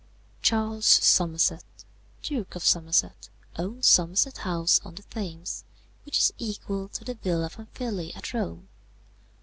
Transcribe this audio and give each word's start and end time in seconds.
"Charles 0.41 0.87
Somerset, 0.87 1.63
Duke 2.23 2.55
of 2.55 2.63
Somerset, 2.65 3.29
owns 3.55 3.85
Somerset 3.85 4.39
House 4.39 4.81
on 4.83 4.95
the 4.95 5.03
Thames, 5.03 5.63
which 6.05 6.17
is 6.17 6.33
equal 6.39 6.87
to 6.87 7.03
the 7.03 7.13
Villa 7.13 7.51
Pamphili 7.51 8.11
at 8.15 8.33
Rome. 8.33 8.67